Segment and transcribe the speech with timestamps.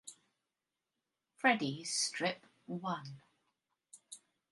[1.37, 3.21] Freddie's strip won.